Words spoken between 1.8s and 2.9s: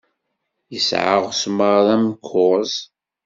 d amkuẓ.